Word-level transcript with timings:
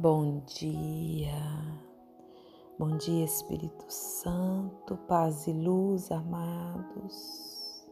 Bom 0.00 0.42
dia, 0.46 1.32
bom 2.78 2.96
dia 2.98 3.24
Espírito 3.24 3.84
Santo, 3.88 4.96
paz 5.08 5.48
e 5.48 5.52
luz, 5.52 6.12
amados, 6.12 7.84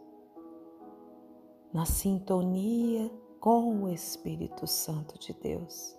na 1.72 1.84
sintonia 1.84 3.11
com 3.40 3.82
o 3.82 3.88
Espírito 3.88 4.69
Santo 4.69 5.19
de 5.19 5.32
Deus. 5.32 5.98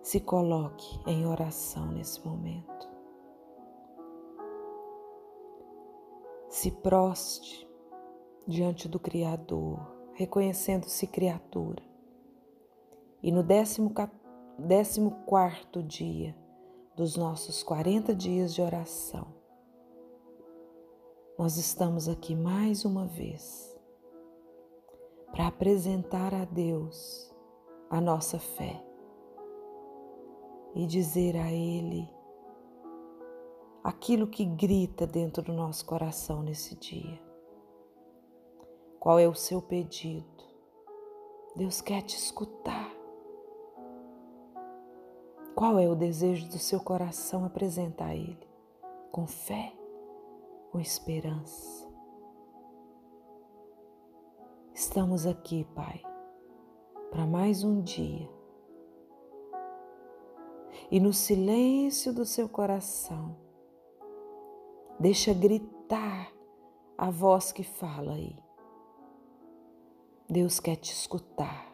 Se 0.00 0.20
coloque 0.20 1.00
em 1.08 1.26
oração 1.26 1.90
nesse 1.90 2.24
momento. 2.24 2.88
Se 6.48 6.70
proste 6.70 7.68
diante 8.46 8.88
do 8.88 9.00
Criador, 9.00 9.80
reconhecendo-se 10.12 11.04
criatura. 11.08 11.82
E 13.20 13.32
no 13.32 13.42
décimo 13.42 13.90
capítulo, 13.90 14.17
décimo 14.58 15.12
quarto 15.24 15.80
dia 15.80 16.36
dos 16.96 17.16
nossos 17.16 17.62
40 17.62 18.12
dias 18.12 18.52
de 18.52 18.60
oração. 18.60 19.28
Nós 21.38 21.56
estamos 21.56 22.08
aqui 22.08 22.34
mais 22.34 22.84
uma 22.84 23.06
vez 23.06 23.78
para 25.30 25.46
apresentar 25.46 26.34
a 26.34 26.44
Deus 26.44 27.32
a 27.88 28.00
nossa 28.00 28.40
fé 28.40 28.84
e 30.74 30.86
dizer 30.86 31.36
a 31.36 31.52
Ele 31.52 32.10
aquilo 33.84 34.26
que 34.26 34.44
grita 34.44 35.06
dentro 35.06 35.40
do 35.40 35.52
nosso 35.52 35.86
coração 35.86 36.42
nesse 36.42 36.74
dia. 36.74 37.22
Qual 38.98 39.20
é 39.20 39.28
o 39.28 39.34
seu 39.34 39.62
pedido? 39.62 40.26
Deus 41.54 41.80
quer 41.80 42.02
te 42.02 42.16
escutar. 42.16 42.77
Qual 45.58 45.76
é 45.76 45.88
o 45.88 45.96
desejo 45.96 46.46
do 46.50 46.56
seu 46.56 46.78
coração 46.78 47.44
apresentar 47.44 48.10
a 48.10 48.14
Ele? 48.14 48.48
Com 49.10 49.26
fé 49.26 49.72
ou 50.72 50.78
esperança? 50.78 51.84
Estamos 54.72 55.26
aqui, 55.26 55.64
Pai, 55.74 56.00
para 57.10 57.26
mais 57.26 57.64
um 57.64 57.82
dia. 57.82 58.30
E 60.92 61.00
no 61.00 61.12
silêncio 61.12 62.14
do 62.14 62.24
seu 62.24 62.48
coração, 62.48 63.36
deixa 65.00 65.34
gritar 65.34 66.32
a 66.96 67.10
voz 67.10 67.50
que 67.50 67.64
fala 67.64 68.12
aí. 68.12 68.38
Deus 70.30 70.60
quer 70.60 70.76
te 70.76 70.92
escutar. 70.92 71.67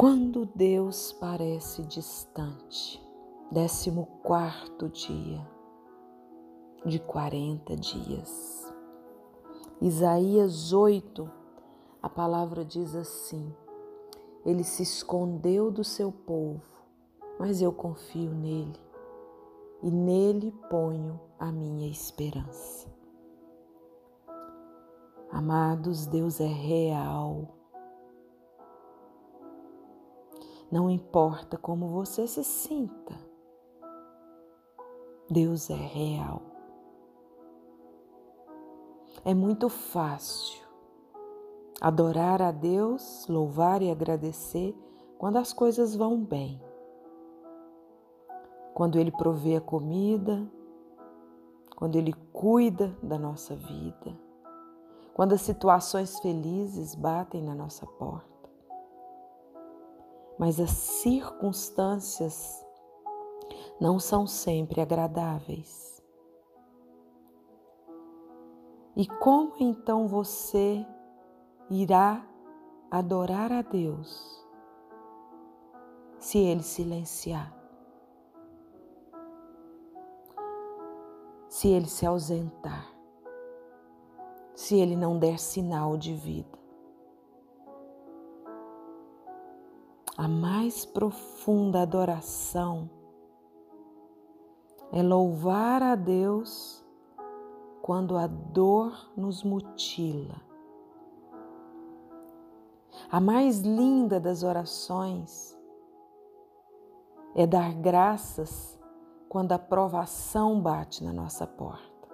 Quando 0.00 0.46
Deus 0.46 1.12
parece 1.12 1.82
distante, 1.82 3.04
décimo 3.50 4.06
quarto 4.22 4.88
dia 4.88 5.44
de 6.86 7.00
40 7.00 7.74
dias. 7.74 8.72
Isaías 9.82 10.72
8, 10.72 11.28
a 12.00 12.08
palavra 12.08 12.64
diz 12.64 12.94
assim: 12.94 13.52
Ele 14.46 14.62
se 14.62 14.84
escondeu 14.84 15.68
do 15.68 15.82
seu 15.82 16.12
povo, 16.12 16.62
mas 17.36 17.60
eu 17.60 17.72
confio 17.72 18.30
nele 18.30 18.80
e 19.82 19.90
nele 19.90 20.52
ponho 20.70 21.20
a 21.36 21.50
minha 21.50 21.90
esperança. 21.90 22.88
Amados, 25.28 26.06
Deus 26.06 26.40
é 26.40 26.46
real 26.46 27.57
Não 30.70 30.90
importa 30.90 31.56
como 31.56 31.88
você 31.88 32.26
se 32.26 32.44
sinta, 32.44 33.14
Deus 35.30 35.70
é 35.70 35.74
real. 35.74 36.42
É 39.24 39.32
muito 39.32 39.70
fácil 39.70 40.62
adorar 41.80 42.42
a 42.42 42.50
Deus, 42.50 43.26
louvar 43.28 43.80
e 43.80 43.90
agradecer 43.90 44.76
quando 45.16 45.38
as 45.38 45.54
coisas 45.54 45.96
vão 45.96 46.22
bem. 46.22 46.60
Quando 48.74 48.98
Ele 48.98 49.10
provê 49.10 49.56
a 49.56 49.62
comida, 49.62 50.46
quando 51.76 51.96
Ele 51.96 52.12
cuida 52.30 52.94
da 53.02 53.18
nossa 53.18 53.56
vida, 53.56 54.14
quando 55.14 55.32
as 55.32 55.40
situações 55.40 56.18
felizes 56.20 56.94
batem 56.94 57.42
na 57.42 57.54
nossa 57.54 57.86
porta 57.86 58.37
mas 60.38 60.60
as 60.60 60.70
circunstâncias 60.70 62.64
não 63.80 63.98
são 63.98 64.26
sempre 64.26 64.80
agradáveis. 64.80 66.02
E 68.96 69.06
como 69.06 69.54
então 69.60 70.06
você 70.06 70.86
irá 71.70 72.26
adorar 72.90 73.52
a 73.52 73.62
Deus 73.62 74.44
se 76.18 76.38
ele 76.38 76.62
silenciar? 76.62 77.54
Se 81.48 81.68
ele 81.68 81.86
se 81.86 82.04
ausentar? 82.04 82.92
Se 84.54 84.76
ele 84.76 84.96
não 84.96 85.18
der 85.18 85.38
sinal 85.38 85.96
de 85.96 86.12
vida? 86.14 86.58
A 90.18 90.26
mais 90.26 90.84
profunda 90.84 91.82
adoração 91.82 92.90
é 94.90 95.00
louvar 95.00 95.80
a 95.80 95.94
Deus 95.94 96.84
quando 97.80 98.16
a 98.16 98.26
dor 98.26 99.12
nos 99.16 99.44
mutila. 99.44 100.42
A 103.08 103.20
mais 103.20 103.60
linda 103.60 104.18
das 104.18 104.42
orações 104.42 105.56
é 107.32 107.46
dar 107.46 107.72
graças 107.74 108.76
quando 109.28 109.52
a 109.52 109.58
provação 109.58 110.60
bate 110.60 111.04
na 111.04 111.12
nossa 111.12 111.46
porta. 111.46 112.08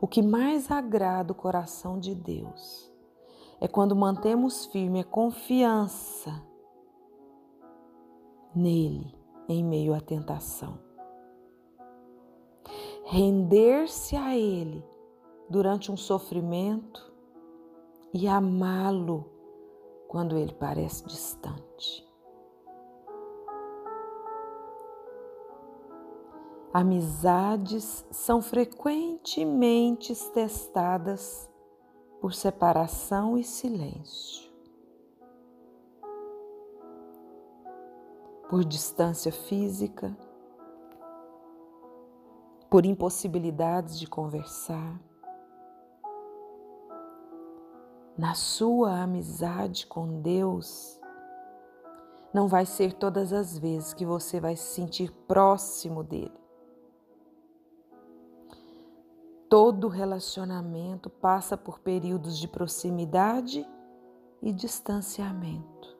O 0.00 0.08
que 0.08 0.22
mais 0.22 0.70
agrada 0.70 1.32
o 1.32 1.36
coração 1.36 1.98
de 1.98 2.14
Deus 2.14 2.91
é 3.62 3.68
quando 3.68 3.94
mantemos 3.94 4.66
firme 4.66 4.98
a 4.98 5.04
confiança 5.04 6.42
nele 8.52 9.16
em 9.48 9.62
meio 9.62 9.94
à 9.94 10.00
tentação. 10.00 10.80
Render-se 13.04 14.16
a 14.16 14.36
ele 14.36 14.84
durante 15.48 15.92
um 15.92 15.96
sofrimento 15.96 17.14
e 18.12 18.26
amá-lo 18.26 19.30
quando 20.08 20.36
ele 20.36 20.54
parece 20.54 21.06
distante. 21.06 22.04
Amizades 26.74 28.04
são 28.10 28.42
frequentemente 28.42 30.12
testadas 30.32 31.51
por 32.22 32.32
separação 32.32 33.36
e 33.36 33.42
silêncio, 33.42 34.48
por 38.48 38.64
distância 38.64 39.32
física, 39.32 40.16
por 42.70 42.86
impossibilidades 42.86 43.98
de 43.98 44.06
conversar. 44.06 45.00
Na 48.16 48.36
sua 48.36 49.02
amizade 49.02 49.84
com 49.88 50.20
Deus, 50.20 51.00
não 52.32 52.46
vai 52.46 52.64
ser 52.64 52.92
todas 52.92 53.32
as 53.32 53.58
vezes 53.58 53.92
que 53.92 54.06
você 54.06 54.38
vai 54.38 54.54
se 54.54 54.74
sentir 54.74 55.10
próximo 55.26 56.04
dele. 56.04 56.41
Todo 59.52 59.86
relacionamento 59.86 61.10
passa 61.10 61.58
por 61.58 61.78
períodos 61.78 62.38
de 62.38 62.48
proximidade 62.48 63.68
e 64.40 64.50
distanciamento. 64.50 65.94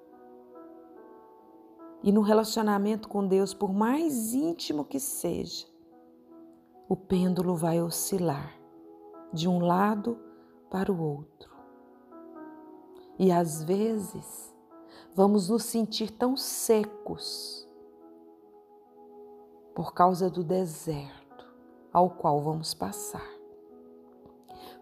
E 2.03 2.11
no 2.11 2.23
relacionamento 2.23 3.11
com 3.11 3.27
Deus, 3.27 3.53
por 3.53 3.71
mais 3.71 4.33
íntimo 4.33 4.87
que 4.87 4.99
seja, 4.99 5.67
o 6.89 6.97
pêndulo 6.97 7.55
vai 7.55 7.83
oscilar 7.83 8.59
de 9.31 9.47
um 9.47 9.59
lado 9.59 10.19
para 10.71 10.91
o 10.91 10.99
outro. 10.99 11.55
E 13.19 13.31
às 13.31 13.63
vezes 13.63 14.57
vamos 15.15 15.51
nos 15.51 15.65
sentir 15.65 16.11
tão 16.11 16.39
secos 16.39 17.69
por 19.75 19.93
causa 19.93 20.31
do 20.31 20.43
deserto 20.43 21.47
ao 21.93 22.09
qual 22.09 22.41
vamos 22.41 22.73
passar. 22.73 23.42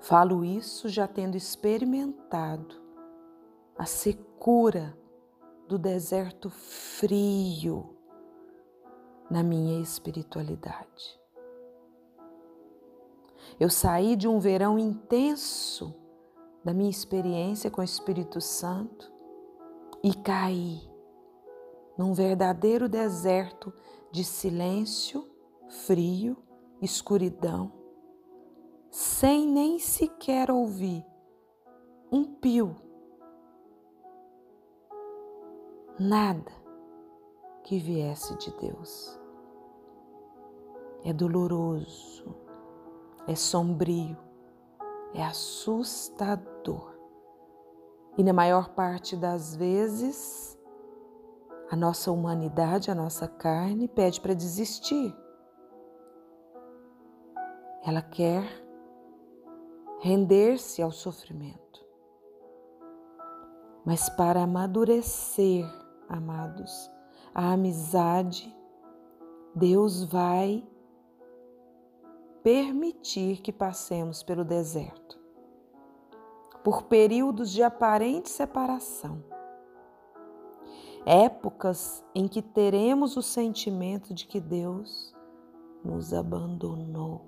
Falo 0.00 0.44
isso 0.44 0.88
já 0.88 1.06
tendo 1.06 1.36
experimentado 1.36 2.74
a 3.76 3.84
secura 3.84 4.96
do 5.68 5.78
deserto 5.78 6.50
frio 6.50 7.96
na 9.30 9.42
minha 9.42 9.80
espiritualidade. 9.80 11.20
Eu 13.58 13.68
saí 13.68 14.16
de 14.16 14.26
um 14.26 14.40
verão 14.40 14.78
intenso 14.78 15.94
da 16.64 16.72
minha 16.72 16.90
experiência 16.90 17.70
com 17.70 17.80
o 17.80 17.84
Espírito 17.84 18.40
Santo 18.40 19.12
e 20.02 20.14
caí 20.14 20.90
num 21.96 22.14
verdadeiro 22.14 22.88
deserto 22.88 23.72
de 24.10 24.24
silêncio, 24.24 25.28
frio, 25.68 26.36
escuridão, 26.80 27.79
sem 28.90 29.46
nem 29.46 29.78
sequer 29.78 30.50
ouvir 30.50 31.06
um 32.10 32.24
pio, 32.24 32.74
nada 35.98 36.50
que 37.62 37.78
viesse 37.78 38.36
de 38.36 38.50
Deus. 38.56 39.16
É 41.04 41.12
doloroso, 41.12 42.34
é 43.28 43.36
sombrio, 43.36 44.18
é 45.14 45.24
assustador. 45.24 46.98
E 48.18 48.24
na 48.24 48.32
maior 48.32 48.70
parte 48.70 49.16
das 49.16 49.54
vezes, 49.54 50.58
a 51.70 51.76
nossa 51.76 52.10
humanidade, 52.10 52.90
a 52.90 52.94
nossa 52.94 53.28
carne 53.28 53.86
pede 53.86 54.20
para 54.20 54.34
desistir. 54.34 55.16
Ela 57.82 58.02
quer 58.02 58.68
render-se 60.00 60.80
ao 60.80 60.90
sofrimento. 60.90 61.84
Mas 63.84 64.08
para 64.08 64.42
amadurecer, 64.42 65.66
amados, 66.08 66.90
a 67.34 67.52
amizade, 67.52 68.54
Deus 69.54 70.02
vai 70.04 70.66
permitir 72.42 73.42
que 73.42 73.52
passemos 73.52 74.22
pelo 74.22 74.42
deserto, 74.42 75.20
por 76.64 76.84
períodos 76.84 77.50
de 77.50 77.62
aparente 77.62 78.30
separação, 78.30 79.22
épocas 81.04 82.02
em 82.14 82.26
que 82.26 82.40
teremos 82.40 83.18
o 83.18 83.22
sentimento 83.22 84.14
de 84.14 84.26
que 84.26 84.40
Deus 84.40 85.14
nos 85.84 86.14
abandonou 86.14 87.22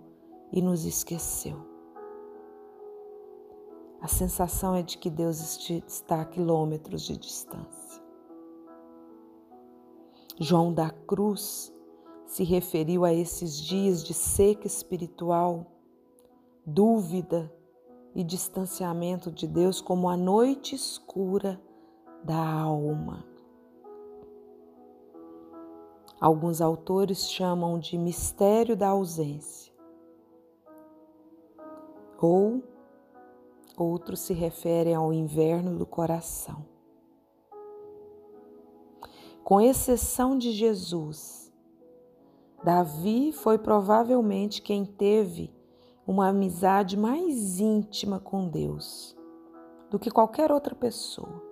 e 0.51 0.63
nos 0.63 0.87
esqueceu. 0.87 1.72
A 4.03 4.09
sensação 4.09 4.75
é 4.75 4.83
de 4.83 4.99
que 4.99 5.09
Deus 5.09 5.71
está 5.71 6.23
a 6.23 6.25
quilômetros 6.25 7.03
de 7.03 7.17
distância. 7.17 8.03
João 10.41 10.75
da 10.75 10.91
Cruz 10.91 11.73
se 12.27 12.43
referiu 12.43 13.05
a 13.05 13.15
esses 13.15 13.57
dias 13.57 14.03
de 14.03 14.13
seca 14.13 14.67
espiritual, 14.67 15.71
dúvida 16.67 17.55
e 18.13 18.25
distanciamento 18.25 19.31
de 19.31 19.47
Deus 19.47 19.81
como 19.81 20.09
a 20.09 20.17
noite 20.17 20.75
escura 20.75 21.63
da 22.25 22.45
alma. 22.45 23.25
Alguns 26.21 26.61
autores 26.61 27.31
chamam 27.31 27.79
de 27.79 27.97
mistério 27.97 28.77
da 28.77 28.89
ausência, 28.89 29.73
ou 32.21 32.72
outros 33.83 34.21
se 34.21 34.33
referem 34.33 34.95
ao 34.95 35.13
inverno 35.13 35.77
do 35.77 35.85
coração. 35.85 36.65
Com 39.45 39.61
exceção 39.61 40.39
de 40.39 40.53
Jesus, 40.53 41.53
Davi 42.63 43.33
foi 43.33 43.59
provavelmente 43.59 44.63
quem 44.63 44.85
teve 44.85 45.53
uma 46.07 46.29
amizade 46.29 46.97
mais 46.97 47.59
íntima 47.59 48.21
com 48.21 48.49
Deus 48.49 49.17
do 49.91 49.99
que 49.99 50.11
qualquer 50.11 50.53
outra 50.53 50.75
pessoa. 50.75 51.43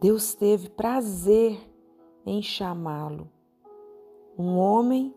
Deus 0.00 0.34
teve 0.34 0.68
prazer 0.68 1.58
em 2.26 2.42
chamá-lo, 2.42 3.30
um 4.38 4.58
homem 4.58 5.14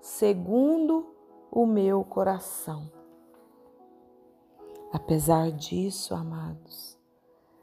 segundo 0.00 1.14
o 1.50 1.66
meu 1.66 2.04
coração. 2.04 2.97
Apesar 4.92 5.52
disso, 5.52 6.14
amados, 6.14 6.98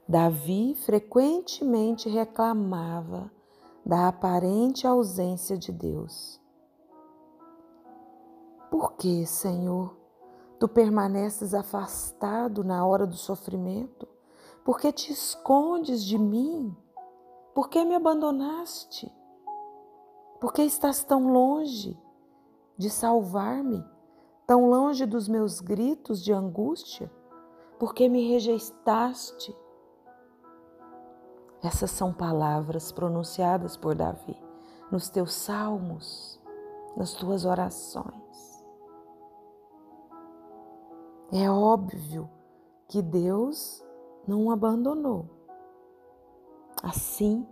Davi 0.07 0.75
frequentemente 0.75 2.07
reclamava 2.07 3.31
da 3.83 4.07
aparente 4.07 4.85
ausência 4.85 5.57
de 5.57 5.71
Deus. 5.71 6.39
Por 8.69 8.93
que, 8.93 9.25
Senhor, 9.25 9.97
tu 10.59 10.67
permaneces 10.67 11.53
afastado 11.53 12.63
na 12.63 12.85
hora 12.85 13.07
do 13.07 13.15
sofrimento? 13.15 14.07
Por 14.63 14.79
que 14.79 14.91
te 14.91 15.11
escondes 15.11 16.03
de 16.03 16.19
mim? 16.19 16.75
Por 17.55 17.69
que 17.69 17.83
me 17.83 17.95
abandonaste? 17.95 19.11
Por 20.39 20.53
que 20.53 20.61
estás 20.61 21.03
tão 21.03 21.31
longe 21.31 21.99
de 22.77 22.89
salvar-me? 22.89 23.83
Tão 24.47 24.69
longe 24.69 25.07
dos 25.07 25.27
meus 25.27 25.59
gritos 25.59 26.23
de 26.23 26.31
angústia? 26.31 27.11
Por 27.79 27.95
que 27.95 28.07
me 28.07 28.29
rejeitaste? 28.29 29.55
Essas 31.63 31.89
são 31.89 32.13
palavras 32.13 32.91
pronunciadas 32.91 33.75
por 33.75 33.95
Davi 33.95 34.37
nos 34.91 35.09
teus 35.09 35.33
salmos, 35.33 36.39
nas 36.95 37.13
tuas 37.13 37.43
orações. 37.43 38.63
É 41.31 41.49
óbvio 41.49 42.29
que 42.87 43.01
Deus 43.01 43.83
não 44.27 44.45
o 44.45 44.51
abandonou, 44.51 45.27
assim 46.83 47.47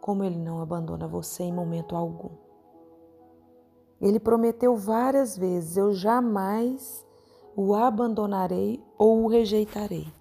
como 0.00 0.24
Ele 0.24 0.38
não 0.38 0.62
abandona 0.62 1.06
você 1.06 1.42
em 1.42 1.52
momento 1.52 1.94
algum. 1.94 2.47
Ele 4.00 4.20
prometeu 4.20 4.76
várias 4.76 5.36
vezes: 5.36 5.76
Eu 5.76 5.92
jamais 5.92 7.04
o 7.56 7.74
abandonarei 7.74 8.82
ou 8.96 9.24
o 9.24 9.28
rejeitarei. 9.28 10.12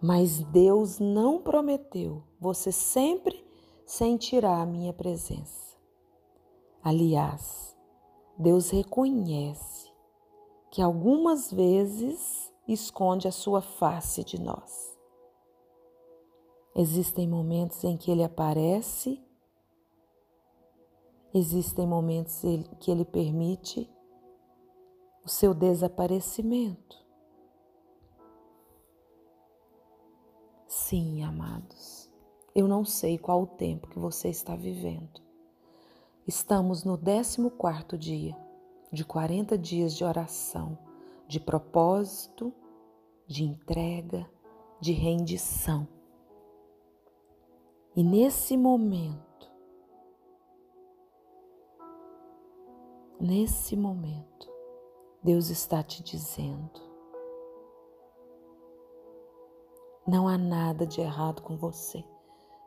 Mas 0.00 0.40
Deus 0.44 0.98
não 0.98 1.40
prometeu, 1.40 2.22
você 2.38 2.70
sempre 2.70 3.44
sentirá 3.86 4.60
a 4.60 4.66
minha 4.66 4.92
presença. 4.92 5.76
Aliás, 6.82 7.74
Deus 8.36 8.70
reconhece 8.70 9.90
que 10.70 10.82
algumas 10.82 11.50
vezes 11.50 12.52
esconde 12.68 13.28
a 13.28 13.32
sua 13.32 13.62
face 13.62 14.22
de 14.24 14.40
nós. 14.40 14.94
Existem 16.76 17.28
momentos 17.28 17.82
em 17.84 17.96
que 17.96 18.10
ele 18.10 18.24
aparece, 18.24 19.22
existem 21.34 21.84
momentos 21.86 22.40
que 22.78 22.90
ele 22.90 23.04
permite 23.04 23.90
o 25.24 25.28
seu 25.28 25.52
desaparecimento. 25.52 27.04
Sim, 30.68 31.22
amados, 31.24 32.10
eu 32.54 32.68
não 32.68 32.84
sei 32.84 33.18
qual 33.18 33.42
o 33.42 33.46
tempo 33.46 33.88
que 33.88 33.98
você 33.98 34.28
está 34.28 34.54
vivendo. 34.54 35.20
Estamos 36.26 36.84
no 36.84 36.96
14 36.96 37.98
dia 37.98 38.36
de 38.92 39.04
40 39.04 39.58
dias 39.58 39.96
de 39.96 40.04
oração, 40.04 40.78
de 41.26 41.40
propósito, 41.40 42.54
de 43.26 43.42
entrega, 43.42 44.30
de 44.80 44.92
rendição. 44.92 45.88
E 47.96 48.04
nesse 48.04 48.56
momento, 48.56 49.33
nesse 53.24 53.74
momento, 53.74 54.52
Deus 55.22 55.48
está 55.48 55.82
te 55.82 56.02
dizendo: 56.02 56.78
Não 60.06 60.28
há 60.28 60.36
nada 60.36 60.86
de 60.86 61.00
errado 61.00 61.40
com 61.40 61.56
você 61.56 62.04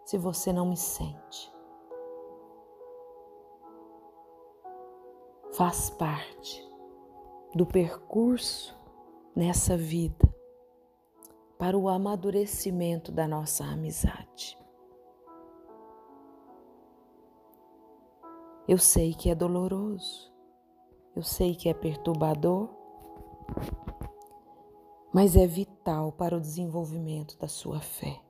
se 0.04 0.18
você 0.18 0.52
não 0.52 0.66
me 0.66 0.76
sente. 0.76 1.54
Faz 5.54 5.92
parte 5.92 6.68
do 7.54 7.66
percurso 7.66 8.76
nessa 9.36 9.78
vida 9.78 10.28
para 11.60 11.78
o 11.78 11.88
amadurecimento 11.88 13.12
da 13.12 13.28
nossa 13.28 13.64
amizade. 13.64 14.58
Eu 18.68 18.78
sei 18.78 19.14
que 19.14 19.30
é 19.30 19.36
doloroso, 19.36 20.37
eu 21.18 21.24
sei 21.24 21.56
que 21.56 21.68
é 21.68 21.74
perturbador, 21.74 22.70
mas 25.12 25.36
é 25.36 25.48
vital 25.48 26.12
para 26.12 26.38
o 26.38 26.40
desenvolvimento 26.40 27.36
da 27.40 27.48
sua 27.48 27.80
fé. 27.80 28.22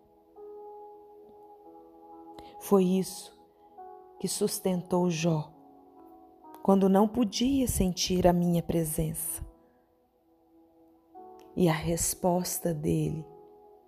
Foi 2.62 2.86
isso 2.86 3.38
que 4.22 4.28
sustentou 4.30 5.12
Jó 5.12 5.52
quando 6.64 6.88
não 6.88 7.10
podia 7.10 7.68
sentir 7.68 8.26
a 8.26 8.32
minha 8.32 8.64
presença. 8.64 9.46
E 11.58 11.68
a 11.68 11.74
resposta 11.74 12.74
dele 12.74 13.26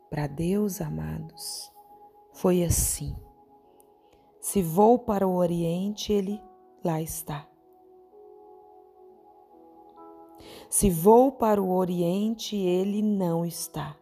para 0.09 0.27
Deus, 0.27 0.81
amados, 0.81 1.71
foi 2.33 2.65
assim: 2.65 3.15
se 4.41 4.61
vou 4.61 4.99
para 4.99 5.25
o 5.25 5.35
Oriente, 5.35 6.11
ele 6.11 6.41
lá 6.83 7.01
está. 7.01 7.48
Se 10.69 10.87
vou 10.87 11.31
para 11.31 11.59
o 11.59 11.73
Oriente, 11.75 12.55
ele 12.55 13.01
não 13.01 13.43
está. 13.43 13.97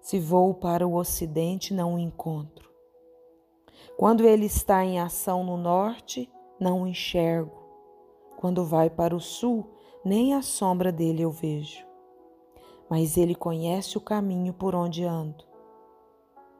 Se 0.00 0.20
vou 0.20 0.54
para 0.54 0.86
o 0.86 0.94
Ocidente, 0.94 1.74
não 1.74 1.96
o 1.96 1.98
encontro. 1.98 2.70
Quando 3.96 4.24
ele 4.24 4.46
está 4.46 4.84
em 4.84 5.00
ação 5.00 5.42
no 5.42 5.56
Norte, 5.56 6.30
não 6.60 6.82
o 6.82 6.86
enxergo. 6.86 7.66
Quando 8.36 8.64
vai 8.64 8.88
para 8.88 9.16
o 9.16 9.18
Sul, 9.18 9.66
nem 10.04 10.34
a 10.34 10.40
sombra 10.40 10.92
dele 10.92 11.22
eu 11.22 11.32
vejo. 11.32 11.84
Mas 12.88 13.16
ele 13.16 13.34
conhece 13.34 13.98
o 13.98 14.00
caminho 14.00 14.54
por 14.54 14.72
onde 14.72 15.02
ando. 15.02 15.44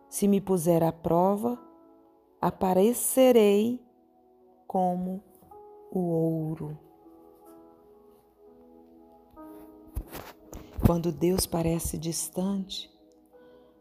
Se 0.09 0.27
me 0.27 0.41
puser 0.41 0.83
à 0.83 0.91
prova, 0.91 1.57
aparecerei 2.41 3.81
como 4.67 5.23
o 5.93 6.01
ouro. 6.01 6.86
Quando 10.85 11.11
Deus 11.11 11.47
parece 11.47 11.97
distante, 11.97 12.91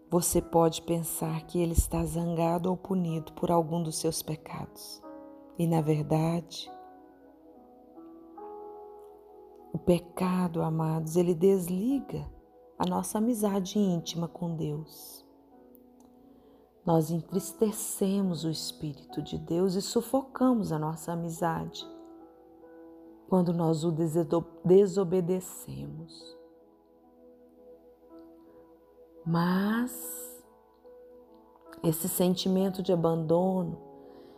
você 0.09 0.41
pode 0.41 0.81
pensar 0.83 1.45
que 1.45 1.59
Ele 1.59 1.73
está 1.73 2.03
zangado 2.05 2.69
ou 2.69 2.77
punido 2.77 3.33
por 3.33 3.51
algum 3.51 3.83
dos 3.83 3.97
seus 3.97 4.21
pecados. 4.21 5.01
E, 5.57 5.67
na 5.67 5.81
verdade, 5.81 6.71
o 9.73 9.77
pecado, 9.77 10.61
amados, 10.61 11.17
ele 11.17 11.33
desliga 11.33 12.31
a 12.79 12.85
nossa 12.85 13.17
amizade 13.17 13.77
íntima 13.77 14.27
com 14.27 14.55
Deus. 14.55 15.25
Nós 16.85 17.11
entristecemos 17.11 18.45
o 18.45 18.49
Espírito 18.49 19.21
de 19.21 19.37
Deus 19.37 19.75
e 19.75 19.81
sufocamos 19.81 20.71
a 20.71 20.79
nossa 20.79 21.11
amizade 21.11 21.85
quando 23.27 23.51
nós 23.51 23.83
o 23.83 23.91
desobedecemos. 24.63 26.37
Mas 29.25 30.45
esse 31.83 32.07
sentimento 32.07 32.83
de 32.83 32.93
abandono 32.93 33.81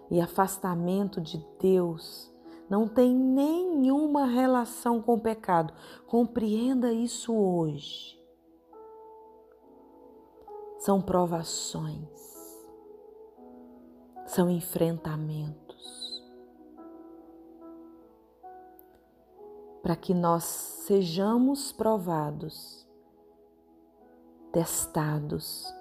e 0.09 0.21
afastamento 0.21 1.19
de 1.19 1.45
Deus 1.59 2.33
não 2.69 2.87
tem 2.87 3.13
nenhuma 3.13 4.25
relação 4.25 5.01
com 5.01 5.15
o 5.15 5.19
pecado. 5.19 5.73
Compreenda 6.05 6.91
isso 6.91 7.33
hoje. 7.33 8.17
São 10.79 11.01
provações, 11.01 12.07
são 14.25 14.49
enfrentamentos. 14.49 16.23
Para 19.81 19.95
que 19.95 20.13
nós 20.13 20.43
sejamos 20.43 21.71
provados 21.71 22.86
testados 24.57 25.71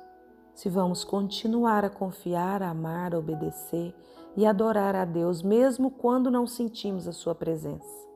se 0.55 0.69
vamos 0.69 1.03
continuar 1.03 1.83
a 1.83 1.89
confiar, 1.89 2.63
a 2.63 2.69
amar, 2.69 3.15
a 3.15 3.19
obedecer 3.19 3.95
e 4.37 4.45
adorar 4.45 4.95
a 4.95 5.07
Deus, 5.07 5.41
mesmo 5.41 5.91
quando 5.91 6.31
não 6.31 6.47
sentimos 6.47 7.09
a 7.09 7.13
Sua 7.13 7.35
presença. 7.35 8.07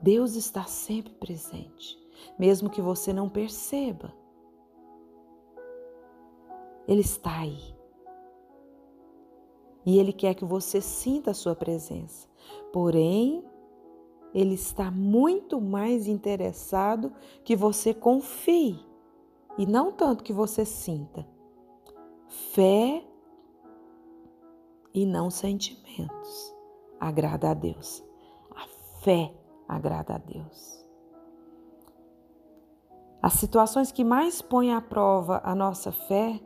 Deus 0.00 0.36
está 0.36 0.64
sempre 0.64 1.12
presente, 1.14 1.98
mesmo 2.38 2.70
que 2.70 2.80
você 2.80 3.12
não 3.12 3.28
perceba. 3.28 4.14
Ele 6.86 7.00
está 7.00 7.40
aí 7.40 7.77
e 9.88 9.98
Ele 9.98 10.12
quer 10.12 10.34
que 10.34 10.44
você 10.44 10.82
sinta 10.82 11.30
a 11.30 11.34
sua 11.34 11.56
presença. 11.56 12.28
Porém, 12.74 13.42
Ele 14.34 14.52
está 14.52 14.90
muito 14.90 15.62
mais 15.62 16.06
interessado 16.06 17.10
que 17.42 17.56
você 17.56 17.94
confie 17.94 18.78
e 19.56 19.64
não 19.64 19.90
tanto 19.90 20.22
que 20.22 20.30
você 20.30 20.66
sinta. 20.66 21.26
Fé 22.26 23.02
e 24.92 25.06
não 25.06 25.30
sentimentos 25.30 26.54
agrada 27.00 27.52
a 27.52 27.54
Deus. 27.54 28.04
A 28.54 28.66
fé 29.00 29.32
agrada 29.66 30.16
a 30.16 30.18
Deus. 30.18 30.86
As 33.22 33.32
situações 33.32 33.90
que 33.90 34.04
mais 34.04 34.42
põem 34.42 34.70
à 34.70 34.82
prova 34.82 35.40
a 35.42 35.54
nossa 35.54 35.90
fé 35.90 36.38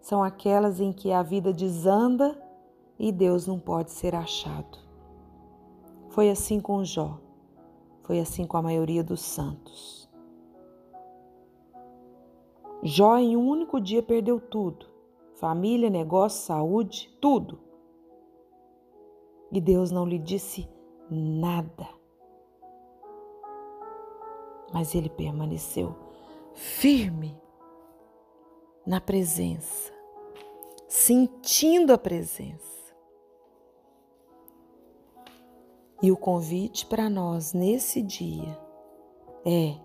são 0.00 0.22
aquelas 0.22 0.78
em 0.78 0.92
que 0.92 1.10
a 1.10 1.24
vida 1.24 1.52
desanda 1.52 2.45
e 2.98 3.12
Deus 3.12 3.46
não 3.46 3.58
pode 3.58 3.90
ser 3.90 4.14
achado. 4.14 4.78
Foi 6.08 6.30
assim 6.30 6.60
com 6.60 6.84
Jó, 6.84 7.18
foi 8.02 8.20
assim 8.20 8.46
com 8.46 8.56
a 8.56 8.62
maioria 8.62 9.04
dos 9.04 9.20
santos. 9.20 10.08
Jó, 12.82 13.16
em 13.18 13.36
um 13.36 13.48
único 13.48 13.80
dia, 13.80 14.02
perdeu 14.02 14.40
tudo: 14.40 14.86
família, 15.34 15.90
negócio, 15.90 16.46
saúde, 16.46 17.14
tudo. 17.20 17.58
E 19.50 19.60
Deus 19.60 19.90
não 19.90 20.06
lhe 20.06 20.18
disse 20.18 20.68
nada. 21.10 21.88
Mas 24.72 24.94
ele 24.94 25.08
permaneceu 25.08 25.94
firme 26.54 27.40
na 28.86 29.00
presença, 29.00 29.92
sentindo 30.88 31.92
a 31.92 31.98
presença. 31.98 32.75
E 36.02 36.12
o 36.12 36.16
convite 36.16 36.86
para 36.86 37.08
nós 37.08 37.52
nesse 37.52 38.02
dia 38.02 38.58
é: 39.44 39.78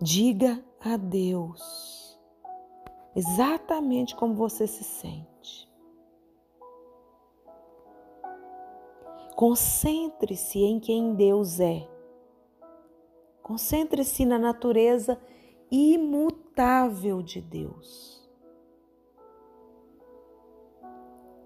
diga 0.00 0.64
a 0.80 0.96
Deus 0.96 1.92
exatamente 3.14 4.16
como 4.16 4.34
você 4.34 4.66
se 4.66 4.82
sente. 4.82 5.70
Concentre-se 9.36 10.60
em 10.60 10.78
quem 10.78 11.14
Deus 11.14 11.58
é. 11.58 11.88
Concentre-se 13.42 14.24
na 14.24 14.38
natureza 14.38 15.20
imutável 15.70 17.22
de 17.22 17.40
Deus. 17.40 18.21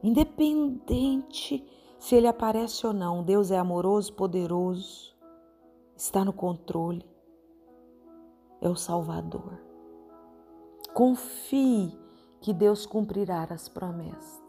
Independente 0.03 1.67
se 1.99 2.15
ele 2.15 2.27
aparece 2.27 2.87
ou 2.87 2.93
não, 2.93 3.23
Deus 3.23 3.51
é 3.51 3.59
amoroso, 3.59 4.13
poderoso, 4.13 5.17
está 5.97 6.25
no 6.25 6.33
controle, 6.33 7.05
é 8.61 8.69
o 8.69 8.77
Salvador. 8.77 9.59
Confie 10.95 11.99
que 12.41 12.53
Deus 12.53 12.87
cumprirá 12.87 13.45
as 13.51 13.69
promessas. 13.69 14.45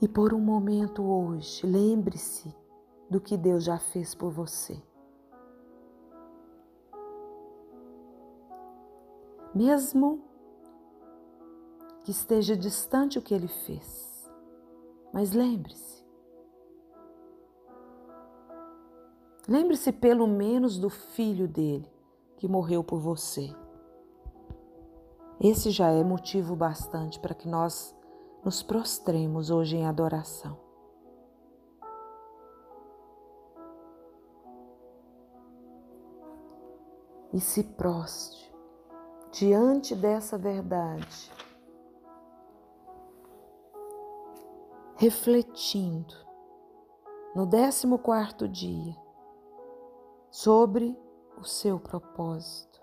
E 0.00 0.08
por 0.08 0.32
um 0.32 0.40
momento 0.40 1.02
hoje, 1.02 1.64
lembre-se 1.66 2.54
do 3.08 3.20
que 3.20 3.36
Deus 3.36 3.64
já 3.64 3.78
fez 3.78 4.14
por 4.14 4.32
você. 4.32 4.82
Mesmo 9.54 10.31
que 12.02 12.10
esteja 12.10 12.56
distante 12.56 13.18
o 13.18 13.22
que 13.22 13.34
ele 13.34 13.48
fez. 13.48 14.30
Mas 15.12 15.32
lembre-se. 15.32 16.02
Lembre-se 19.48 19.92
pelo 19.92 20.26
menos 20.26 20.78
do 20.78 20.88
filho 20.88 21.48
dele 21.48 21.90
que 22.36 22.48
morreu 22.48 22.82
por 22.82 22.98
você. 22.98 23.54
Esse 25.40 25.70
já 25.70 25.90
é 25.90 26.04
motivo 26.04 26.54
bastante 26.54 27.18
para 27.18 27.34
que 27.34 27.48
nós 27.48 27.94
nos 28.44 28.62
prostremos 28.62 29.50
hoje 29.50 29.76
em 29.76 29.86
adoração. 29.86 30.58
E 37.32 37.40
se 37.40 37.64
proste 37.64 38.52
diante 39.32 39.94
dessa 39.94 40.36
verdade 40.36 41.32
refletindo 45.02 46.14
no 47.34 47.44
décimo 47.44 47.98
quarto 47.98 48.46
dia 48.46 48.96
sobre 50.30 50.96
o 51.36 51.42
seu 51.42 51.80
propósito. 51.80 52.80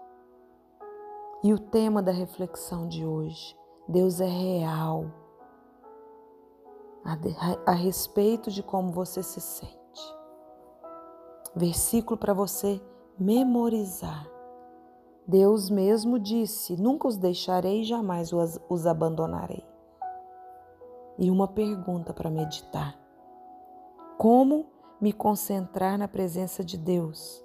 E 1.42 1.54
o 1.54 1.58
tema 1.58 2.04
da 2.04 2.12
reflexão 2.12 2.90
de 2.90 3.06
hoje, 3.06 3.58
Deus 3.88 4.20
é 4.20 4.28
real 4.28 5.06
a, 7.06 7.72
a 7.72 7.74
respeito 7.74 8.52
de 8.52 8.62
como 8.62 8.92
você 8.92 9.24
se 9.24 9.40
sente. 9.40 10.18
Versículo 11.56 12.18
para 12.18 12.34
você 12.34 12.82
memorizar. 13.18 14.30
Deus 15.26 15.70
mesmo 15.70 16.20
disse: 16.20 16.76
Nunca 16.76 17.08
os 17.08 17.16
deixarei, 17.16 17.86
jamais 17.86 18.32
os 18.70 18.86
abandonarei 18.86 19.69
e 21.20 21.30
uma 21.30 21.48
pergunta 21.48 22.14
para 22.14 22.30
meditar: 22.30 22.98
Como 24.18 24.66
me 25.00 25.12
concentrar 25.12 25.98
na 25.98 26.08
presença 26.08 26.64
de 26.64 26.78
Deus, 26.78 27.44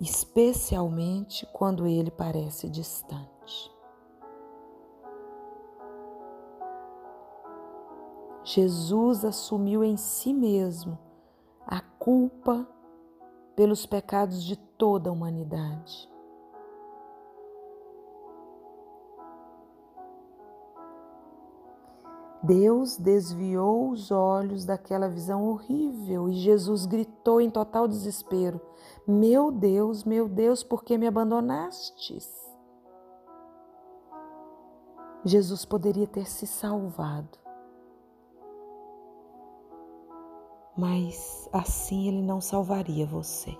especialmente 0.00 1.46
quando 1.52 1.86
ele 1.86 2.10
parece 2.10 2.70
distante? 2.70 3.70
Jesus 8.42 9.26
assumiu 9.26 9.84
em 9.84 9.98
si 9.98 10.32
mesmo 10.32 10.98
a 11.66 11.82
culpa 11.82 12.66
pelos 13.54 13.84
pecados 13.84 14.42
de 14.42 14.56
toda 14.56 15.10
a 15.10 15.12
humanidade. 15.12 16.08
Deus 22.42 22.96
desviou 22.96 23.90
os 23.90 24.12
olhos 24.12 24.64
daquela 24.64 25.08
visão 25.08 25.44
horrível 25.48 26.28
e 26.28 26.34
Jesus 26.34 26.86
gritou 26.86 27.40
em 27.40 27.50
total 27.50 27.88
desespero: 27.88 28.60
Meu 29.06 29.50
Deus, 29.50 30.04
meu 30.04 30.28
Deus, 30.28 30.62
por 30.62 30.84
que 30.84 30.96
me 30.96 31.06
abandonastes? 31.06 32.30
Jesus 35.24 35.64
poderia 35.64 36.06
ter 36.06 36.26
se 36.26 36.46
salvado, 36.46 37.36
mas 40.76 41.48
assim 41.52 42.06
ele 42.06 42.22
não 42.22 42.40
salvaria 42.40 43.04
você. 43.04 43.58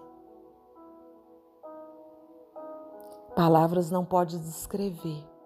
Palavras 3.35 3.91
não 3.91 4.05
podem 4.05 4.39
descrever 4.39 5.38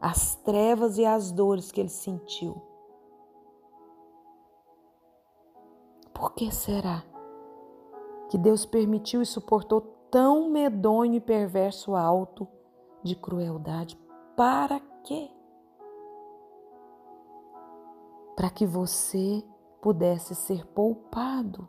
as 0.00 0.36
trevas 0.36 0.98
e 0.98 1.04
as 1.04 1.30
dores 1.30 1.72
que 1.72 1.80
ele 1.80 1.88
sentiu. 1.88 2.60
Por 6.12 6.32
que 6.32 6.50
será 6.50 7.04
que 8.28 8.38
Deus 8.38 8.64
permitiu 8.66 9.22
e 9.22 9.26
suportou 9.26 9.80
tão 10.10 10.48
medonho 10.50 11.14
e 11.14 11.20
perverso 11.20 11.94
alto 11.94 12.48
de 13.02 13.14
crueldade? 13.14 13.98
Para 14.36 14.80
quê? 15.04 15.30
Para 18.34 18.50
que 18.50 18.66
você 18.66 19.42
pudesse 19.80 20.34
ser 20.34 20.66
poupado 20.66 21.68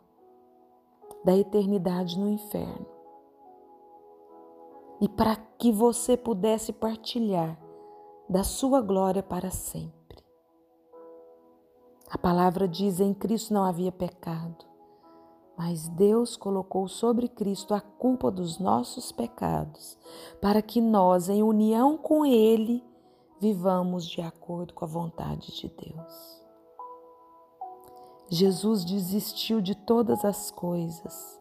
da 1.24 1.36
eternidade 1.36 2.18
no 2.18 2.28
inferno. 2.28 2.86
E 5.00 5.08
para 5.08 5.36
que 5.36 5.70
você 5.70 6.16
pudesse 6.16 6.72
partilhar 6.72 7.58
da 8.28 8.44
sua 8.44 8.82
glória 8.82 9.22
para 9.22 9.50
sempre. 9.50 10.22
A 12.10 12.18
palavra 12.18 12.68
diz: 12.68 13.00
em 13.00 13.14
Cristo 13.14 13.54
não 13.54 13.64
havia 13.64 13.92
pecado, 13.92 14.64
mas 15.56 15.88
Deus 15.88 16.36
colocou 16.36 16.86
sobre 16.88 17.28
Cristo 17.28 17.74
a 17.74 17.80
culpa 17.80 18.30
dos 18.30 18.58
nossos 18.58 19.10
pecados, 19.12 19.98
para 20.40 20.60
que 20.60 20.80
nós, 20.80 21.28
em 21.28 21.42
união 21.42 21.96
com 21.96 22.24
Ele, 22.26 22.84
vivamos 23.40 24.06
de 24.06 24.20
acordo 24.20 24.74
com 24.74 24.84
a 24.84 24.88
vontade 24.88 25.54
de 25.54 25.68
Deus. 25.68 26.38
Jesus 28.30 28.84
desistiu 28.84 29.60
de 29.60 29.74
todas 29.74 30.22
as 30.24 30.50
coisas 30.50 31.40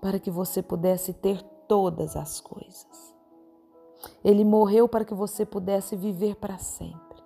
para 0.00 0.20
que 0.20 0.30
você 0.30 0.62
pudesse 0.62 1.12
ter 1.12 1.42
todas 1.66 2.14
as 2.14 2.40
coisas. 2.40 3.15
Ele 4.24 4.44
morreu 4.44 4.88
para 4.88 5.04
que 5.04 5.14
você 5.14 5.44
pudesse 5.44 5.96
viver 5.96 6.36
para 6.36 6.58
sempre. 6.58 7.22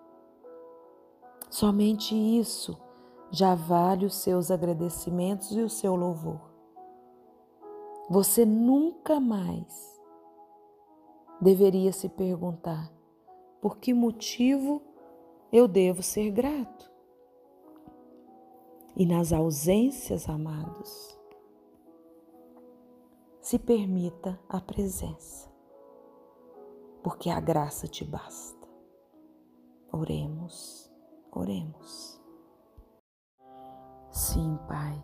Somente 1.48 2.14
isso 2.14 2.78
já 3.30 3.54
vale 3.54 4.06
os 4.06 4.14
seus 4.14 4.50
agradecimentos 4.50 5.52
e 5.52 5.60
o 5.60 5.68
seu 5.68 5.94
louvor. 5.94 6.40
Você 8.08 8.44
nunca 8.44 9.20
mais 9.20 10.00
deveria 11.40 11.92
se 11.92 12.08
perguntar 12.08 12.92
por 13.60 13.78
que 13.78 13.94
motivo 13.94 14.82
eu 15.52 15.66
devo 15.66 16.02
ser 16.02 16.30
grato. 16.30 16.90
E 18.96 19.06
nas 19.06 19.32
ausências, 19.32 20.28
amados, 20.28 21.18
se 23.40 23.58
permita 23.58 24.38
a 24.48 24.60
presença 24.60 25.49
porque 27.02 27.30
a 27.30 27.40
graça 27.40 27.86
te 27.86 28.04
basta. 28.04 28.68
Oremos, 29.92 30.90
oremos. 31.32 32.20
Sim, 34.10 34.58
Pai, 34.68 35.02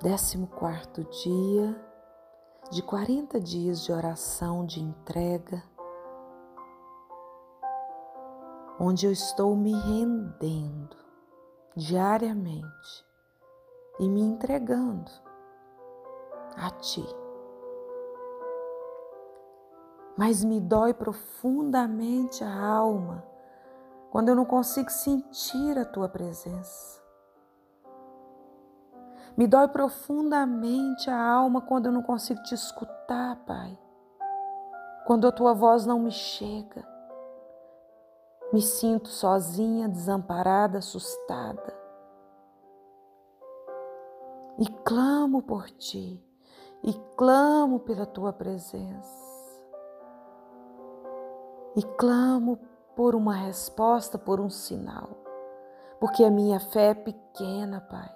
décimo 0.00 0.46
quarto 0.46 1.04
dia 1.04 1.88
de 2.70 2.82
40 2.82 3.40
dias 3.40 3.84
de 3.84 3.92
oração, 3.92 4.64
de 4.64 4.80
entrega, 4.80 5.62
onde 8.78 9.06
eu 9.06 9.12
estou 9.12 9.56
me 9.56 9.72
rendendo 9.72 10.96
diariamente 11.74 13.06
e 13.98 14.08
me 14.08 14.20
entregando 14.20 15.10
a 16.56 16.70
Ti. 16.70 17.27
Mas 20.18 20.42
me 20.42 20.60
dói 20.60 20.92
profundamente 20.92 22.42
a 22.42 22.60
alma 22.60 23.24
quando 24.10 24.30
eu 24.30 24.34
não 24.34 24.44
consigo 24.44 24.90
sentir 24.90 25.78
a 25.78 25.84
Tua 25.84 26.08
presença. 26.08 27.00
Me 29.36 29.46
dói 29.46 29.68
profundamente 29.68 31.08
a 31.08 31.16
alma 31.16 31.60
quando 31.60 31.86
eu 31.86 31.92
não 31.92 32.02
consigo 32.02 32.42
te 32.42 32.52
escutar, 32.52 33.36
Pai. 33.46 33.78
Quando 35.06 35.28
a 35.28 35.30
tua 35.30 35.54
voz 35.54 35.86
não 35.86 36.00
me 36.00 36.10
chega. 36.10 36.84
Me 38.52 38.60
sinto 38.60 39.06
sozinha, 39.06 39.88
desamparada, 39.88 40.78
assustada. 40.78 41.72
E 44.58 44.66
clamo 44.82 45.40
por 45.40 45.70
ti, 45.70 46.20
e 46.82 46.92
clamo 47.16 47.78
pela 47.78 48.04
tua 48.04 48.32
presença. 48.32 49.27
E 51.78 51.82
clamo 51.96 52.58
por 52.96 53.14
uma 53.14 53.32
resposta, 53.32 54.18
por 54.18 54.40
um 54.40 54.50
sinal, 54.50 55.10
porque 56.00 56.24
a 56.24 56.30
minha 56.30 56.58
fé 56.58 56.88
é 56.88 56.94
pequena, 56.94 57.80
Pai. 57.80 58.12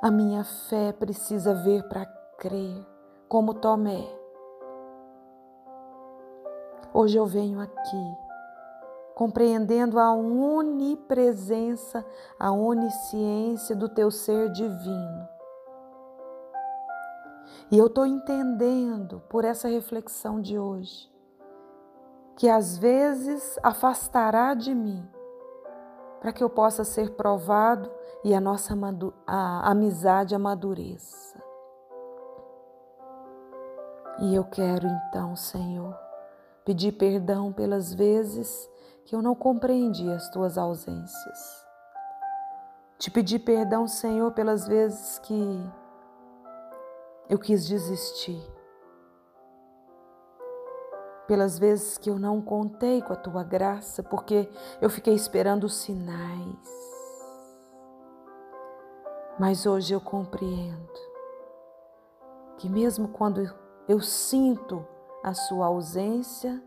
A 0.00 0.08
minha 0.08 0.44
fé 0.44 0.92
precisa 0.92 1.54
ver 1.54 1.82
para 1.88 2.06
crer, 2.38 2.86
como 3.28 3.52
Tomé. 3.52 4.06
Hoje 6.94 7.16
eu 7.18 7.26
venho 7.26 7.58
aqui 7.58 8.16
compreendendo 9.16 9.98
a 9.98 10.12
onipresença, 10.14 12.06
a 12.38 12.52
onisciência 12.52 13.74
do 13.74 13.88
teu 13.88 14.08
ser 14.12 14.52
divino. 14.52 15.28
E 17.72 17.76
eu 17.76 17.88
estou 17.88 18.06
entendendo 18.06 19.20
por 19.28 19.44
essa 19.44 19.66
reflexão 19.66 20.40
de 20.40 20.56
hoje 20.56 21.15
que 22.36 22.48
às 22.48 22.76
vezes 22.76 23.58
afastará 23.62 24.54
de 24.54 24.74
mim 24.74 25.08
para 26.20 26.32
que 26.32 26.42
eu 26.42 26.50
possa 26.50 26.84
ser 26.84 27.10
provado 27.12 27.90
e 28.24 28.34
a 28.34 28.40
nossa 28.40 28.74
a 29.26 29.70
amizade 29.70 30.34
amadureça. 30.34 31.42
E 34.18 34.34
eu 34.34 34.44
quero 34.44 34.86
então, 34.86 35.36
Senhor, 35.36 35.96
pedir 36.64 36.92
perdão 36.92 37.52
pelas 37.52 37.92
vezes 37.92 38.68
que 39.04 39.14
eu 39.14 39.22
não 39.22 39.34
compreendi 39.34 40.10
as 40.10 40.28
tuas 40.30 40.58
ausências. 40.58 41.66
Te 42.98 43.10
pedir 43.10 43.40
perdão, 43.40 43.86
Senhor, 43.86 44.32
pelas 44.32 44.66
vezes 44.66 45.18
que 45.20 45.70
eu 47.28 47.38
quis 47.38 47.66
desistir, 47.66 48.42
pelas 51.26 51.58
vezes 51.58 51.98
que 51.98 52.08
eu 52.08 52.18
não 52.18 52.40
contei 52.40 53.02
com 53.02 53.12
a 53.12 53.16
tua 53.16 53.42
graça, 53.42 54.02
porque 54.02 54.48
eu 54.80 54.88
fiquei 54.88 55.14
esperando 55.14 55.68
sinais. 55.68 56.76
Mas 59.38 59.66
hoje 59.66 59.92
eu 59.92 60.00
compreendo 60.00 60.92
que, 62.56 62.68
mesmo 62.68 63.08
quando 63.08 63.42
eu 63.88 64.00
sinto 64.00 64.86
a 65.22 65.34
sua 65.34 65.66
ausência, 65.66 66.62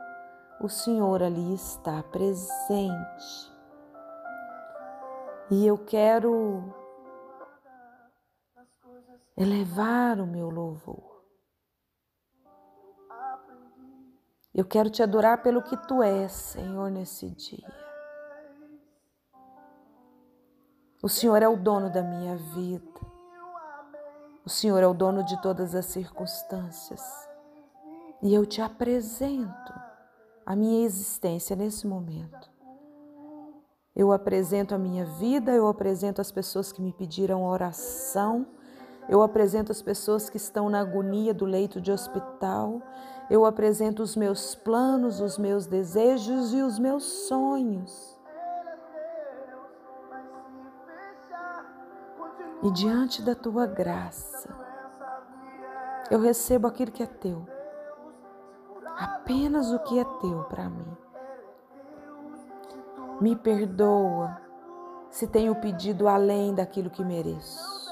o 0.61 0.67
Senhor 0.67 1.23
ali 1.23 1.53
está 1.53 2.03
presente. 2.03 3.49
E 5.49 5.65
eu 5.65 5.77
quero 5.77 6.63
elevar 9.35 10.19
o 10.19 10.27
meu 10.27 10.49
louvor. 10.49 11.08
Eu 14.59 14.65
quero 14.65 14.89
te 14.89 15.01
adorar 15.01 15.41
pelo 15.41 15.61
que 15.61 15.77
tu 15.87 16.03
és, 16.03 16.33
Senhor, 16.33 16.91
nesse 16.91 17.29
dia. 17.29 17.73
O 21.01 21.07
Senhor 21.07 21.41
é 21.41 21.47
o 21.47 21.55
dono 21.55 21.89
da 21.89 22.03
minha 22.03 22.35
vida. 22.35 22.99
O 24.45 24.49
Senhor 24.49 24.83
é 24.83 24.85
o 24.85 24.93
dono 24.93 25.23
de 25.23 25.41
todas 25.41 25.73
as 25.73 25.85
circunstâncias. 25.85 27.01
E 28.21 28.35
eu 28.35 28.45
te 28.45 28.61
apresento 28.61 29.73
a 30.45 30.57
minha 30.57 30.85
existência 30.85 31.55
nesse 31.55 31.87
momento. 31.87 32.51
Eu 33.95 34.11
apresento 34.11 34.75
a 34.75 34.77
minha 34.77 35.05
vida, 35.05 35.53
eu 35.53 35.67
apresento 35.69 36.19
as 36.19 36.33
pessoas 36.33 36.73
que 36.73 36.81
me 36.81 36.91
pediram 36.91 37.45
oração, 37.45 38.45
eu 39.07 39.21
apresento 39.21 39.71
as 39.71 39.81
pessoas 39.81 40.29
que 40.29 40.35
estão 40.35 40.69
na 40.69 40.81
agonia 40.81 41.33
do 41.33 41.45
leito 41.45 41.79
de 41.79 41.93
hospital, 41.93 42.81
eu 43.29 43.45
apresento 43.45 44.01
os 44.01 44.15
meus 44.15 44.55
planos, 44.55 45.21
os 45.21 45.37
meus 45.37 45.67
desejos 45.67 46.53
e 46.53 46.61
os 46.61 46.79
meus 46.79 47.03
sonhos. 47.03 48.19
E 52.63 52.71
diante 52.71 53.21
da 53.21 53.35
tua 53.35 53.65
graça, 53.65 54.49
eu 56.09 56.19
recebo 56.19 56.67
aquilo 56.67 56.91
que 56.91 57.03
é 57.03 57.05
teu, 57.05 57.45
apenas 58.97 59.71
o 59.71 59.79
que 59.79 59.99
é 59.99 60.03
teu 60.19 60.43
para 60.45 60.69
mim. 60.69 60.97
Me 63.21 63.35
perdoa 63.35 64.41
se 65.09 65.27
tenho 65.27 65.55
pedido 65.55 66.07
além 66.07 66.53
daquilo 66.53 66.89
que 66.89 67.03
mereço. 67.03 67.88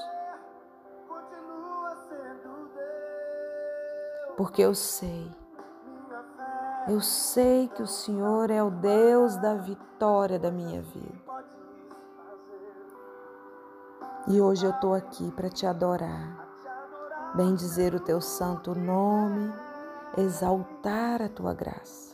Porque 4.38 4.62
eu 4.62 4.72
sei, 4.72 5.28
eu 6.86 7.00
sei 7.00 7.66
que 7.66 7.82
o 7.82 7.88
Senhor 7.88 8.52
é 8.52 8.62
o 8.62 8.70
Deus 8.70 9.36
da 9.36 9.56
vitória 9.56 10.38
da 10.38 10.48
minha 10.48 10.80
vida. 10.80 11.18
E 14.28 14.40
hoje 14.40 14.64
eu 14.64 14.70
estou 14.70 14.94
aqui 14.94 15.32
para 15.32 15.50
te 15.50 15.66
adorar, 15.66 16.38
bem 17.34 17.56
dizer 17.56 17.96
o 17.96 18.00
teu 18.00 18.20
santo 18.20 18.76
nome, 18.76 19.52
exaltar 20.16 21.20
a 21.20 21.28
tua 21.28 21.52
graça. 21.52 22.07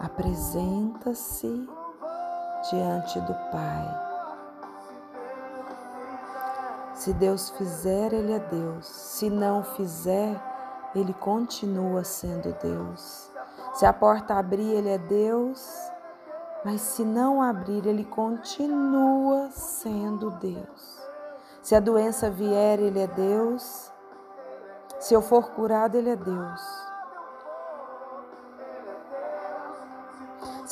Apresenta-se 0.00 1.68
diante 2.70 3.20
do 3.20 3.34
Pai 3.50 4.06
se 6.96 7.12
Deus 7.12 7.50
fizer, 7.50 8.12
Ele 8.12 8.32
é 8.32 8.38
Deus. 8.38 8.86
Se 8.86 9.28
não 9.28 9.62
fizer, 9.62 10.34
Ele 10.94 11.12
continua 11.12 12.02
sendo 12.02 12.56
Deus. 12.60 13.30
Se 13.74 13.84
a 13.84 13.92
porta 13.92 14.34
abrir, 14.34 14.72
Ele 14.72 14.88
é 14.88 14.98
Deus. 14.98 15.70
Mas 16.64 16.80
se 16.80 17.04
não 17.04 17.42
abrir, 17.42 17.86
Ele 17.86 18.04
continua 18.04 19.50
sendo 19.50 20.30
Deus. 20.32 21.00
Se 21.62 21.74
a 21.74 21.80
doença 21.80 22.30
vier, 22.30 22.80
Ele 22.80 22.98
é 22.98 23.06
Deus. 23.06 23.92
Se 24.98 25.12
eu 25.12 25.20
for 25.20 25.50
curado, 25.50 25.96
Ele 25.96 26.10
é 26.10 26.16
Deus. 26.16 26.85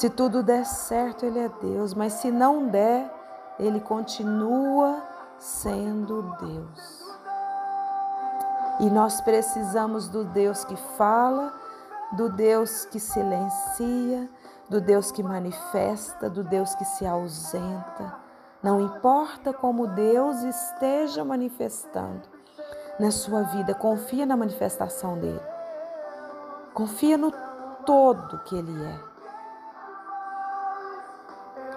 Se 0.04 0.10
tudo 0.10 0.42
der 0.42 0.66
certo, 0.66 1.24
Ele 1.24 1.38
é 1.38 1.48
Deus. 1.48 1.94
Mas 1.94 2.12
se 2.12 2.30
não 2.30 2.66
der, 2.68 3.10
Ele 3.58 3.80
continua 3.80 5.02
sendo 5.38 6.20
Deus. 6.38 7.04
E 8.80 8.90
nós 8.90 9.22
precisamos 9.22 10.06
do 10.06 10.22
Deus 10.22 10.62
que 10.62 10.76
fala, 10.76 11.54
do 12.12 12.28
Deus 12.28 12.84
que 12.84 13.00
silencia, 13.00 14.28
do 14.68 14.78
Deus 14.78 15.10
que 15.10 15.22
manifesta, 15.22 16.28
do 16.28 16.44
Deus 16.44 16.74
que 16.74 16.84
se 16.84 17.06
ausenta. 17.06 18.14
Não 18.62 18.82
importa 18.82 19.54
como 19.54 19.86
Deus 19.86 20.42
esteja 20.42 21.24
manifestando 21.24 22.28
na 23.00 23.10
sua 23.10 23.40
vida, 23.44 23.74
confia 23.74 24.26
na 24.26 24.36
manifestação 24.36 25.18
dele. 25.18 25.40
Confia 26.74 27.16
no 27.16 27.32
todo 27.86 28.40
que 28.40 28.54
ele 28.54 28.84
é. 28.84 29.13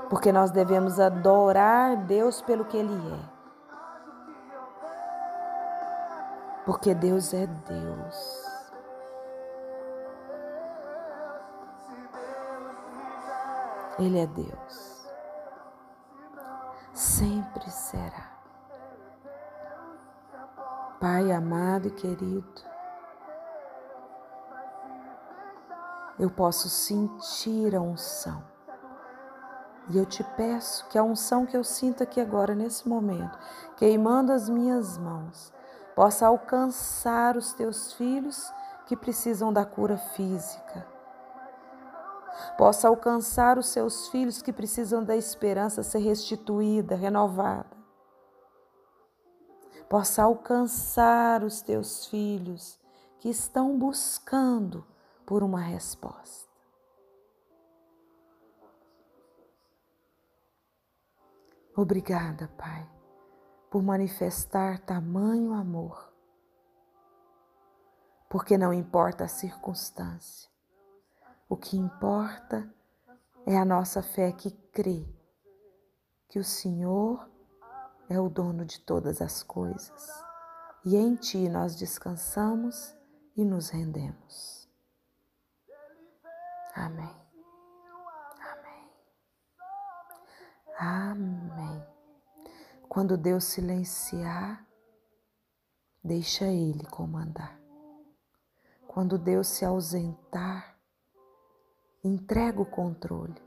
Porque 0.09 0.31
nós 0.31 0.51
devemos 0.51 0.99
adorar 0.99 1.97
Deus 1.97 2.41
pelo 2.41 2.65
que 2.65 2.77
ele 2.77 2.93
é. 3.13 3.37
porque 6.67 6.93
Deus 6.93 7.33
é 7.33 7.47
Deus. 7.47 8.45
Ele 13.97 14.19
é 14.19 14.27
Deus. 14.27 15.07
Sempre 16.93 17.71
será. 17.71 18.37
Pai 20.99 21.31
amado 21.31 21.87
e 21.87 21.91
querido, 21.91 22.61
eu 26.19 26.29
posso 26.29 26.67
sentir 26.67 27.73
a 27.73 27.79
unção. 27.79 28.43
E 29.89 29.97
eu 29.97 30.05
te 30.05 30.23
peço 30.23 30.85
que 30.87 30.97
a 30.97 31.03
unção 31.03 31.45
que 31.45 31.55
eu 31.55 31.63
sinto 31.63 32.03
aqui 32.03 32.19
agora, 32.19 32.53
nesse 32.53 32.87
momento, 32.87 33.37
queimando 33.77 34.33
as 34.33 34.49
minhas 34.49 34.97
mãos, 34.97 35.53
possa 35.95 36.27
alcançar 36.27 37.37
os 37.37 37.53
teus 37.53 37.93
filhos 37.93 38.51
que 38.85 38.95
precisam 38.95 39.51
da 39.51 39.65
cura 39.65 39.97
física. 39.97 40.85
Possa 42.57 42.87
alcançar 42.87 43.57
os 43.57 43.67
seus 43.67 44.09
filhos 44.09 44.41
que 44.41 44.53
precisam 44.53 45.03
da 45.03 45.15
esperança 45.15 45.83
ser 45.83 45.99
restituída, 45.99 46.95
renovada. 46.95 47.77
Possa 49.89 50.23
alcançar 50.23 51.43
os 51.43 51.61
teus 51.61 52.05
filhos 52.07 52.77
que 53.19 53.29
estão 53.29 53.77
buscando 53.77 54.85
por 55.25 55.43
uma 55.43 55.59
resposta. 55.59 56.46
Obrigada, 61.77 62.49
Pai, 62.57 62.85
por 63.71 63.81
manifestar 63.81 64.79
tamanho 64.79 65.53
amor 65.53 66.07
porque 68.29 68.57
não 68.57 68.73
importa 68.73 69.25
a 69.25 69.27
circunstância. 69.27 70.49
O 71.49 71.55
que 71.55 71.77
importa 71.77 72.69
é 73.45 73.57
a 73.57 73.65
nossa 73.65 74.01
fé 74.01 74.31
que 74.31 74.51
crê 74.71 75.07
que 76.27 76.39
o 76.39 76.43
Senhor 76.43 77.29
é 78.09 78.19
o 78.19 78.29
dono 78.29 78.65
de 78.65 78.79
todas 78.81 79.21
as 79.21 79.43
coisas 79.43 80.09
e 80.85 80.95
em 80.95 81.15
Ti 81.15 81.47
nós 81.47 81.75
descansamos 81.75 82.95
e 83.35 83.45
nos 83.45 83.69
rendemos. 83.69 84.69
Amém. 86.75 87.26
Amém. 90.79 91.83
Quando 92.87 93.17
Deus 93.17 93.45
silenciar, 93.45 94.63
deixa 96.03 96.45
Ele 96.45 96.85
comandar. 96.85 97.59
Quando 98.87 99.17
Deus 99.17 99.47
se 99.47 99.65
ausentar, 99.65 100.77
entrega 102.03 102.61
o 102.61 102.65
controle. 102.65 103.41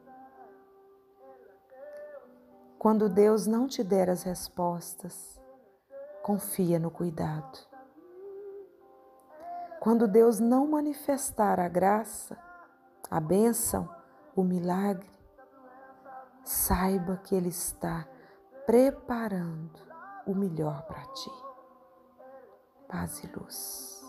Quando 2.76 3.08
Deus 3.08 3.46
não 3.46 3.68
te 3.68 3.84
der 3.84 4.10
as 4.10 4.24
respostas, 4.24 5.40
confia 6.24 6.80
no 6.80 6.90
cuidado. 6.90 7.58
Quando 9.78 10.08
Deus 10.08 10.40
não 10.40 10.66
manifestar 10.66 11.60
a 11.60 11.68
graça, 11.68 12.36
a 13.08 13.20
bênção, 13.20 13.88
o 14.34 14.42
milagre, 14.42 15.19
saiba 16.44 17.16
que 17.18 17.34
Ele 17.34 17.48
está 17.48 18.06
preparando 18.66 19.78
o 20.26 20.34
melhor 20.34 20.82
para 20.82 21.04
ti. 21.06 21.30
Paz 22.88 23.22
e 23.24 23.26
luz. 23.28 23.99